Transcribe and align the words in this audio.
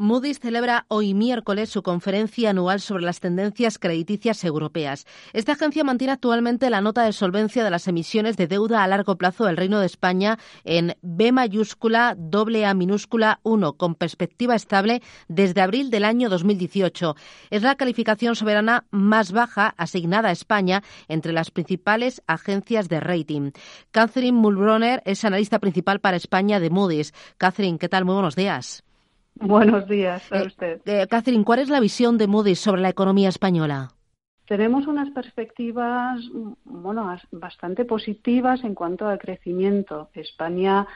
Moody's 0.00 0.40
celebra 0.40 0.86
hoy 0.88 1.12
miércoles 1.12 1.68
su 1.68 1.82
conferencia 1.82 2.48
anual 2.48 2.80
sobre 2.80 3.04
las 3.04 3.20
tendencias 3.20 3.78
crediticias 3.78 4.42
europeas. 4.44 5.06
Esta 5.34 5.52
agencia 5.52 5.84
mantiene 5.84 6.14
actualmente 6.14 6.70
la 6.70 6.80
nota 6.80 7.02
de 7.02 7.12
solvencia 7.12 7.62
de 7.62 7.70
las 7.70 7.86
emisiones 7.86 8.38
de 8.38 8.46
deuda 8.46 8.82
a 8.82 8.86
largo 8.86 9.18
plazo 9.18 9.44
del 9.44 9.58
Reino 9.58 9.78
de 9.78 9.84
España 9.84 10.38
en 10.64 10.96
B 11.02 11.32
mayúscula, 11.32 12.14
doble 12.16 12.64
A 12.64 12.72
minúscula 12.72 13.40
1, 13.42 13.74
con 13.74 13.94
perspectiva 13.94 14.54
estable 14.54 15.02
desde 15.28 15.60
abril 15.60 15.90
del 15.90 16.04
año 16.04 16.30
2018. 16.30 17.14
Es 17.50 17.60
la 17.60 17.74
calificación 17.74 18.36
soberana 18.36 18.86
más 18.90 19.32
baja 19.32 19.74
asignada 19.76 20.30
a 20.30 20.32
España 20.32 20.82
entre 21.08 21.34
las 21.34 21.50
principales 21.50 22.22
agencias 22.26 22.88
de 22.88 23.00
rating. 23.00 23.50
Catherine 23.90 24.38
Mulbroner 24.38 25.02
es 25.04 25.26
analista 25.26 25.58
principal 25.58 26.00
para 26.00 26.16
España 26.16 26.58
de 26.58 26.70
Moody's. 26.70 27.12
Catherine, 27.36 27.78
¿qué 27.78 27.90
tal? 27.90 28.06
Muy 28.06 28.14
buenos 28.14 28.34
días. 28.34 28.82
Buenos 29.40 29.88
días 29.88 30.30
a 30.30 30.40
eh, 30.40 30.46
usted. 30.46 30.80
Eh, 30.84 31.06
Catherine, 31.08 31.44
¿cuál 31.44 31.60
es 31.60 31.68
la 31.68 31.80
visión 31.80 32.18
de 32.18 32.26
Moody's 32.26 32.60
sobre 32.60 32.82
la 32.82 32.90
economía 32.90 33.28
española? 33.28 33.88
Tenemos 34.46 34.86
unas 34.86 35.10
perspectivas 35.10 36.20
bueno, 36.64 37.16
bastante 37.30 37.84
positivas 37.84 38.62
en 38.64 38.74
cuanto 38.74 39.06
al 39.08 39.18
crecimiento. 39.18 40.10
España 40.14 40.86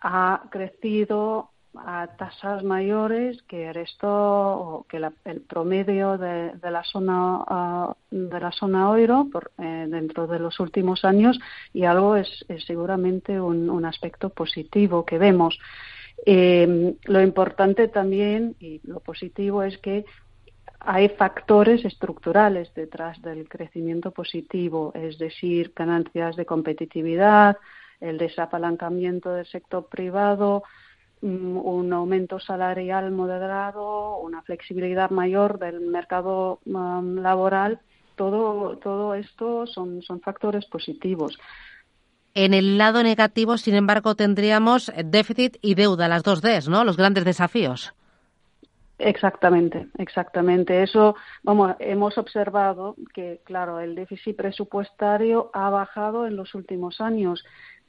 ha 0.00 0.42
crecido 0.50 1.50
a 1.76 2.08
tasas 2.16 2.64
mayores 2.64 3.42
que 3.42 3.68
el 3.68 3.74
resto 3.74 4.86
que 4.88 4.96
el 4.96 5.40
promedio 5.42 6.18
de, 6.18 6.52
la 6.62 6.82
zona 6.82 7.44
ah, 7.46 7.96
de 8.10 8.40
la 8.40 8.50
zona 8.50 8.88
euro 8.98 9.28
eh, 9.58 9.86
dentro 9.88 10.26
de 10.26 10.40
los 10.40 10.58
últimos 10.58 11.04
años 11.04 11.38
y 11.72 11.84
algo 11.84 12.16
es, 12.16 12.28
seguramente 12.66 13.40
un, 13.40 13.84
aspecto 13.84 14.30
positivo 14.30 15.04
que 15.04 15.18
vemos 15.18 15.58
eh, 16.26 16.96
lo 17.04 17.22
importante 17.22 17.88
también 17.88 18.56
y 18.60 18.80
lo 18.84 19.00
positivo 19.00 19.62
es 19.62 19.78
que 19.78 20.04
hay 20.80 21.10
factores 21.10 21.84
estructurales 21.84 22.72
detrás 22.74 23.20
del 23.20 23.48
crecimiento 23.48 24.12
positivo, 24.12 24.92
es 24.94 25.18
decir, 25.18 25.72
ganancias 25.76 26.36
de 26.36 26.46
competitividad, 26.46 27.58
el 28.00 28.16
desapalancamiento 28.16 29.32
del 29.32 29.46
sector 29.46 29.88
privado, 29.88 30.62
mm, 31.20 31.56
un 31.56 31.92
aumento 31.92 32.40
salarial 32.40 33.10
moderado, 33.10 34.18
una 34.18 34.40
flexibilidad 34.42 35.10
mayor 35.10 35.58
del 35.58 35.80
mercado 35.80 36.60
mm, 36.64 37.18
laboral, 37.18 37.80
todo, 38.16 38.78
todo 38.78 39.14
esto 39.14 39.66
son, 39.66 40.02
son 40.02 40.20
factores 40.20 40.64
positivos. 40.66 41.38
En 42.34 42.54
el 42.54 42.78
lado 42.78 43.02
negativo, 43.02 43.56
sin 43.56 43.74
embargo, 43.74 44.14
tendríamos 44.14 44.92
déficit 45.04 45.56
y 45.60 45.74
deuda, 45.74 46.08
las 46.08 46.22
dos 46.22 46.40
Ds, 46.42 46.68
¿no? 46.68 46.84
Los 46.84 46.96
grandes 46.96 47.24
desafíos. 47.24 47.92
Exactamente, 49.00 49.86
exactamente. 49.98 50.82
Eso, 50.82 51.16
vamos, 51.42 51.74
hemos 51.78 52.18
observado 52.18 52.96
que, 53.14 53.40
claro, 53.44 53.80
el 53.80 53.94
déficit 53.94 54.36
presupuestario 54.36 55.50
ha 55.54 55.70
bajado 55.70 56.26
en 56.26 56.36
los 56.36 56.54
últimos 56.54 57.00
años, 57.00 57.42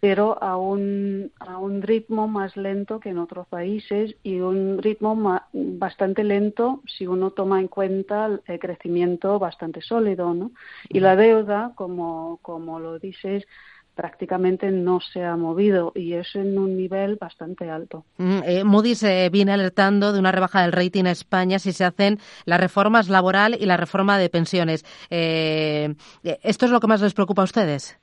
pero 0.00 0.40
a 0.42 0.56
un, 0.56 1.32
a 1.40 1.58
un 1.58 1.82
ritmo 1.82 2.28
más 2.28 2.56
lento 2.56 3.00
que 3.00 3.08
en 3.08 3.18
otros 3.18 3.48
países 3.48 4.14
y 4.22 4.40
un 4.40 4.78
ritmo 4.80 5.40
bastante 5.52 6.22
lento 6.22 6.82
si 6.86 7.06
uno 7.06 7.30
toma 7.30 7.58
en 7.58 7.68
cuenta 7.68 8.38
el 8.46 8.58
crecimiento 8.60 9.38
bastante 9.38 9.80
sólido, 9.80 10.34
¿no? 10.34 10.52
Y 10.88 11.00
la 11.00 11.16
deuda, 11.16 11.72
como, 11.74 12.38
como 12.42 12.78
lo 12.78 12.98
dices, 12.98 13.44
prácticamente 13.98 14.70
no 14.70 15.00
se 15.00 15.24
ha 15.24 15.36
movido 15.36 15.90
y 15.92 16.12
es 16.12 16.36
en 16.36 16.56
un 16.56 16.76
nivel 16.76 17.16
bastante 17.16 17.68
alto. 17.68 18.04
Mm, 18.18 18.38
eh, 18.44 18.62
Moody's 18.62 19.02
eh, 19.02 19.28
viene 19.28 19.50
alertando 19.50 20.12
de 20.12 20.20
una 20.20 20.30
rebaja 20.30 20.62
del 20.62 20.70
rating 20.70 21.06
a 21.06 21.10
España 21.10 21.58
si 21.58 21.72
se 21.72 21.84
hacen 21.84 22.20
las 22.44 22.60
reformas 22.60 23.08
laboral 23.08 23.56
y 23.60 23.66
la 23.66 23.76
reforma 23.76 24.16
de 24.16 24.30
pensiones. 24.30 24.84
Eh, 25.10 25.96
¿Esto 26.22 26.66
es 26.66 26.70
lo 26.70 26.78
que 26.78 26.86
más 26.86 27.00
les 27.00 27.12
preocupa 27.12 27.42
a 27.42 27.46
ustedes? 27.46 27.98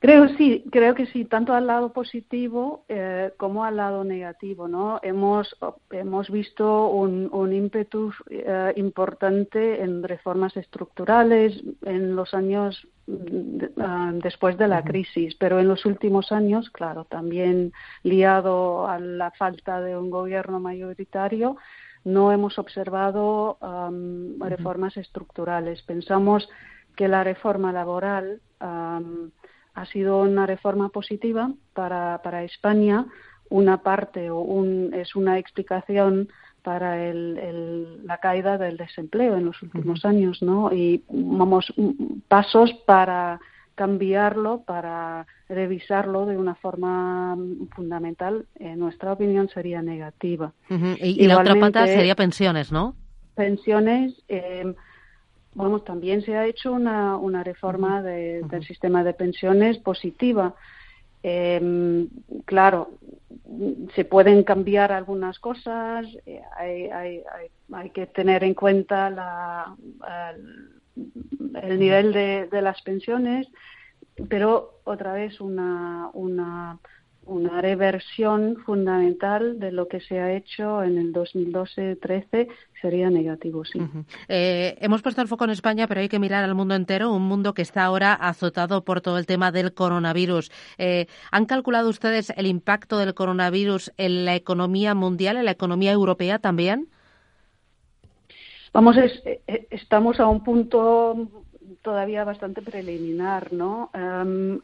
Creo 0.00 0.28
sí, 0.38 0.64
creo 0.72 0.94
que 0.94 1.04
sí, 1.04 1.26
tanto 1.26 1.52
al 1.52 1.66
lado 1.66 1.92
positivo 1.92 2.86
eh, 2.88 3.32
como 3.36 3.66
al 3.66 3.76
lado 3.76 4.02
negativo, 4.02 4.66
¿no? 4.66 4.98
Hemos 5.02 5.54
hemos 5.90 6.30
visto 6.30 6.88
un, 6.88 7.28
un 7.30 7.52
ímpetu 7.52 8.10
eh, 8.30 8.72
importante 8.76 9.82
en 9.82 10.02
reformas 10.02 10.56
estructurales 10.56 11.62
en 11.82 12.16
los 12.16 12.32
años 12.32 12.88
uh, 13.08 14.18
después 14.22 14.56
de 14.56 14.68
la 14.68 14.82
crisis, 14.82 15.34
pero 15.34 15.60
en 15.60 15.68
los 15.68 15.84
últimos 15.84 16.32
años, 16.32 16.70
claro, 16.70 17.04
también 17.04 17.74
liado 18.02 18.88
a 18.88 18.98
la 18.98 19.30
falta 19.32 19.82
de 19.82 19.98
un 19.98 20.08
gobierno 20.08 20.60
mayoritario, 20.60 21.58
no 22.04 22.32
hemos 22.32 22.58
observado 22.58 23.58
um, 23.60 24.40
reformas 24.40 24.96
estructurales. 24.96 25.82
Pensamos 25.82 26.48
que 26.96 27.06
la 27.06 27.22
reforma 27.22 27.70
laboral 27.70 28.40
um, 28.62 29.30
ha 29.74 29.86
sido 29.86 30.22
una 30.22 30.46
reforma 30.46 30.88
positiva 30.88 31.50
para, 31.74 32.20
para 32.22 32.44
España. 32.44 33.06
Una 33.48 33.82
parte 33.82 34.30
o 34.30 34.40
un, 34.40 34.94
es 34.94 35.16
una 35.16 35.38
explicación 35.38 36.28
para 36.62 37.04
el, 37.04 38.06
la 38.06 38.18
caída 38.18 38.58
del 38.58 38.76
desempleo 38.76 39.36
en 39.36 39.46
los 39.46 39.60
últimos 39.62 40.04
años, 40.04 40.42
¿no? 40.42 40.72
Y 40.72 41.02
vamos 41.08 41.72
pasos 42.28 42.72
para 42.86 43.40
cambiarlo, 43.74 44.62
para 44.66 45.26
revisarlo 45.48 46.26
de 46.26 46.36
una 46.36 46.54
forma 46.54 47.36
fundamental, 47.74 48.44
en 48.56 48.78
nuestra 48.78 49.12
opinión 49.12 49.48
sería 49.48 49.80
negativa. 49.80 50.52
Y, 50.68 51.26
la 51.26 51.38
otra 51.38 51.54
pata 51.58 51.86
sería 51.86 52.14
pensiones, 52.14 52.70
¿no? 52.70 52.94
Pensiones. 53.34 54.22
Eh, 54.28 54.74
Vamos, 55.54 55.84
también 55.84 56.22
se 56.22 56.36
ha 56.36 56.46
hecho 56.46 56.72
una, 56.72 57.16
una 57.16 57.42
reforma 57.42 58.02
del 58.02 58.64
sistema 58.64 59.02
de 59.02 59.14
pensiones 59.14 59.78
positiva. 59.78 60.54
Eh, 61.22 62.06
claro, 62.44 62.90
se 63.94 64.04
pueden 64.04 64.42
cambiar 64.44 64.92
algunas 64.92 65.38
cosas, 65.38 66.06
eh, 66.24 66.40
hay, 66.56 66.84
hay, 66.84 67.22
hay, 67.72 67.90
que 67.90 68.06
tener 68.06 68.44
en 68.44 68.54
cuenta 68.54 69.10
la, 69.10 69.76
el, 71.62 71.78
nivel 71.78 72.12
de, 72.12 72.48
de, 72.50 72.62
las 72.62 72.80
pensiones, 72.82 73.48
pero 74.28 74.80
otra 74.84 75.12
vez 75.12 75.40
una, 75.40 76.10
una 76.14 76.78
una 77.30 77.60
reversión 77.60 78.56
fundamental 78.66 79.60
de 79.60 79.70
lo 79.70 79.86
que 79.86 80.00
se 80.00 80.18
ha 80.18 80.32
hecho 80.32 80.82
en 80.82 80.98
el 80.98 81.12
2012-13 81.12 82.48
sería 82.80 83.08
negativo, 83.08 83.64
sí. 83.64 83.78
Eh, 84.28 84.76
hemos 84.80 85.00
puesto 85.00 85.22
el 85.22 85.28
foco 85.28 85.44
en 85.44 85.50
España, 85.50 85.86
pero 85.86 86.00
hay 86.00 86.08
que 86.08 86.18
mirar 86.18 86.42
al 86.42 86.56
mundo 86.56 86.74
entero, 86.74 87.12
un 87.12 87.22
mundo 87.22 87.54
que 87.54 87.62
está 87.62 87.84
ahora 87.84 88.14
azotado 88.14 88.84
por 88.84 89.00
todo 89.00 89.16
el 89.16 89.26
tema 89.26 89.52
del 89.52 89.72
coronavirus. 89.72 90.50
Eh, 90.76 91.06
¿Han 91.30 91.46
calculado 91.46 91.88
ustedes 91.88 92.30
el 92.36 92.46
impacto 92.46 92.98
del 92.98 93.14
coronavirus 93.14 93.92
en 93.96 94.24
la 94.24 94.34
economía 94.34 94.96
mundial, 94.96 95.36
en 95.36 95.44
la 95.44 95.52
economía 95.52 95.92
europea 95.92 96.40
también? 96.40 96.88
Vamos, 98.72 98.96
eh, 98.96 99.66
estamos 99.70 100.18
a 100.18 100.26
un 100.26 100.42
punto 100.42 101.28
todavía 101.82 102.24
bastante 102.24 102.62
preliminar, 102.62 103.52
¿no? 103.52 103.90
Em, 103.94 104.60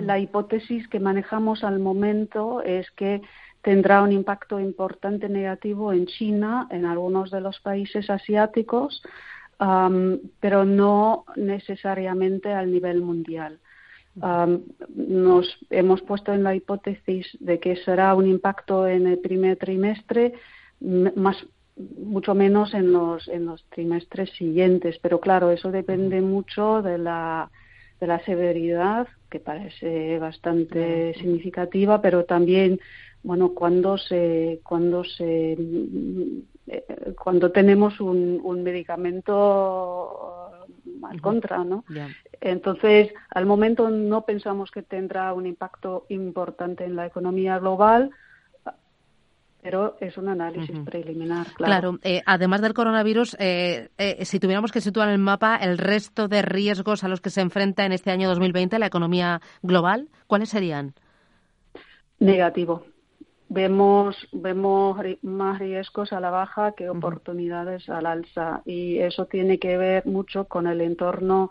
la 0.00 0.18
hipótesis 0.18 0.86
que 0.88 1.00
manejamos 1.00 1.64
al 1.64 1.78
momento 1.78 2.62
es 2.62 2.90
que 2.92 3.22
tendrá 3.62 4.02
un 4.02 4.12
impacto 4.12 4.58
importante 4.58 5.28
negativo 5.28 5.92
en 5.92 6.06
China, 6.06 6.66
en 6.70 6.84
algunos 6.86 7.30
de 7.30 7.40
los 7.40 7.60
países 7.60 8.08
asiáticos, 8.08 9.02
pero 10.40 10.64
no 10.64 11.26
necesariamente 11.36 12.52
al 12.52 12.72
nivel 12.72 13.02
mundial. 13.02 13.58
nos 14.96 15.46
hemos 15.70 16.02
puesto 16.02 16.32
en 16.32 16.42
la 16.42 16.54
hipótesis 16.54 17.26
de 17.40 17.60
que 17.60 17.76
será 17.76 18.14
un 18.14 18.26
impacto 18.26 18.88
en 18.88 19.06
el 19.06 19.18
primer 19.18 19.56
trimestre 19.56 20.32
más 20.80 21.36
mucho 21.98 22.34
menos 22.34 22.74
en 22.74 22.92
los, 22.92 23.28
en 23.28 23.46
los 23.46 23.64
trimestres 23.70 24.30
siguientes. 24.30 24.98
Pero 25.00 25.20
claro, 25.20 25.50
eso 25.50 25.70
depende 25.70 26.20
mucho 26.20 26.82
de 26.82 26.98
la, 26.98 27.50
de 28.00 28.06
la 28.06 28.20
severidad, 28.24 29.08
que 29.30 29.40
parece 29.40 30.18
bastante 30.18 31.14
significativa, 31.14 32.02
pero 32.02 32.24
también, 32.24 32.80
bueno, 33.22 33.50
cuando 33.50 33.96
se, 33.96 34.60
cuando 34.64 35.04
se, 35.04 35.56
eh, 36.66 37.14
cuando 37.22 37.52
tenemos 37.52 38.00
un, 38.00 38.40
un 38.42 38.62
medicamento 38.62 40.40
al 41.02 41.20
contra, 41.20 41.64
¿no? 41.64 41.84
Entonces, 42.40 43.12
al 43.30 43.46
momento 43.46 43.90
no 43.90 44.24
pensamos 44.24 44.70
que 44.70 44.82
tendrá 44.82 45.32
un 45.32 45.46
impacto 45.46 46.06
importante 46.08 46.84
en 46.84 46.96
la 46.96 47.06
economía 47.06 47.58
global, 47.58 48.10
pero 49.62 49.96
es 50.00 50.16
un 50.16 50.28
análisis 50.28 50.78
preliminar. 50.80 51.46
Claro, 51.54 51.56
claro 51.56 51.98
eh, 52.02 52.22
además 52.26 52.60
del 52.62 52.74
coronavirus, 52.74 53.36
eh, 53.38 53.90
eh, 53.98 54.24
si 54.24 54.40
tuviéramos 54.40 54.72
que 54.72 54.80
situar 54.80 55.08
en 55.08 55.14
el 55.14 55.20
mapa 55.20 55.56
el 55.56 55.78
resto 55.78 56.28
de 56.28 56.42
riesgos 56.42 57.04
a 57.04 57.08
los 57.08 57.20
que 57.20 57.30
se 57.30 57.40
enfrenta 57.40 57.84
en 57.84 57.92
este 57.92 58.10
año 58.10 58.28
2020 58.28 58.78
la 58.78 58.86
economía 58.86 59.40
global, 59.62 60.08
¿cuáles 60.26 60.48
serían? 60.48 60.94
Negativo. 62.18 62.84
vemos 63.48 64.28
vemos 64.32 64.98
más 65.22 65.58
riesgos 65.58 66.12
a 66.12 66.20
la 66.20 66.30
baja 66.30 66.72
que 66.72 66.88
oportunidades 66.88 67.88
al 67.88 68.06
alza 68.06 68.62
y 68.64 68.98
eso 68.98 69.26
tiene 69.26 69.58
que 69.58 69.76
ver 69.76 70.06
mucho 70.06 70.44
con 70.44 70.66
el 70.66 70.80
entorno 70.80 71.50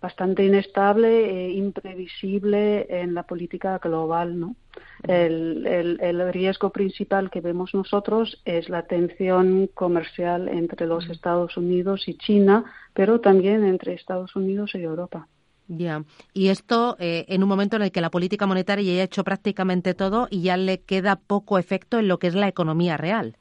bastante 0.00 0.44
inestable 0.44 1.08
e 1.30 1.50
imprevisible 1.52 2.86
en 2.88 3.14
la 3.14 3.24
política 3.24 3.78
global. 3.78 4.38
¿no? 4.38 4.56
El, 5.02 5.66
el, 5.66 6.32
riesgo 6.32 6.70
principal 6.70 7.30
que 7.30 7.40
vemos 7.40 7.74
nosotros 7.74 8.40
es 8.44 8.68
la 8.68 8.86
tensión 8.86 9.68
comercial 9.74 10.48
entre 10.48 10.86
los 10.86 11.08
Estados 11.10 11.56
Unidos 11.56 12.08
y 12.08 12.14
China, 12.14 12.64
pero 12.94 13.20
también 13.20 13.64
entre 13.64 13.94
Estados 13.94 14.34
Unidos 14.36 14.74
y 14.74 14.78
Europa. 14.78 15.28
Ya, 15.72 16.02
y 16.32 16.48
esto 16.48 16.96
eh, 16.98 17.26
en 17.28 17.44
un 17.44 17.48
momento 17.48 17.76
en 17.76 17.82
el 17.82 17.92
que 17.92 18.00
la 18.00 18.10
política 18.10 18.44
monetaria 18.44 18.92
ya 18.92 19.02
ha 19.02 19.04
hecho 19.04 19.22
prácticamente 19.22 19.94
todo 19.94 20.26
y 20.28 20.42
ya 20.42 20.56
le 20.56 20.80
queda 20.80 21.14
poco 21.14 21.58
efecto 21.58 22.00
en 22.00 22.08
lo 22.08 22.18
que 22.18 22.26
es 22.26 22.34
la 22.34 22.48
economía 22.48 22.96
real. 22.96 23.36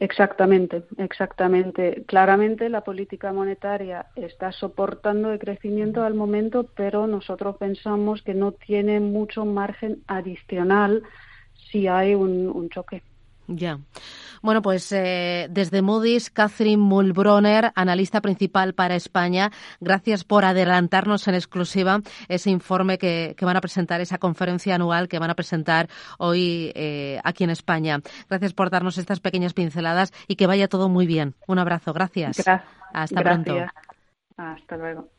Exactamente, 0.00 0.84
exactamente. 0.96 2.04
Claramente 2.06 2.68
la 2.68 2.82
política 2.82 3.32
monetaria 3.32 4.06
está 4.14 4.52
soportando 4.52 5.32
el 5.32 5.40
crecimiento 5.40 6.04
al 6.04 6.14
momento, 6.14 6.70
pero 6.76 7.08
nosotros 7.08 7.56
pensamos 7.56 8.22
que 8.22 8.34
no 8.34 8.52
tiene 8.52 9.00
mucho 9.00 9.44
margen 9.44 10.04
adicional 10.06 11.02
si 11.70 11.88
hay 11.88 12.14
un, 12.14 12.68
choque. 12.70 13.02
Ya. 13.48 13.80
Bueno, 14.42 14.62
pues 14.62 14.90
eh, 14.92 15.48
desde 15.50 15.82
Moody's, 15.82 16.30
Catherine 16.30 16.82
Mulbroner, 16.82 17.72
analista 17.74 18.20
principal 18.20 18.74
para 18.74 18.96
España, 18.96 19.50
gracias 19.80 20.24
por 20.24 20.44
adelantarnos 20.44 21.28
en 21.28 21.34
exclusiva 21.34 22.00
ese 22.28 22.50
informe 22.50 22.98
que, 22.98 23.34
van 23.40 23.56
a 23.56 23.60
presentar, 23.60 24.00
esa 24.00 24.18
conferencia 24.18 24.74
anual 24.74 25.08
que 25.08 25.18
van 25.18 25.30
a 25.30 25.34
presentar 25.34 25.88
hoy 26.18 26.72
eh, 26.74 27.20
aquí 27.24 27.44
en 27.44 27.50
España. 27.50 28.00
Gracias 28.28 28.52
por 28.52 28.70
darnos 28.70 28.98
estas 28.98 29.20
pequeñas 29.20 29.54
pinceladas 29.54 30.12
y 30.26 30.36
que 30.36 30.46
vaya 30.46 30.68
todo 30.68 30.88
muy 30.88 31.06
bien. 31.06 31.34
Un 31.46 31.58
abrazo, 31.58 31.92
gracias. 31.92 32.42
Hasta 32.92 33.22
pronto. 33.22 33.56
Hasta 34.36 34.76
luego. 34.76 35.17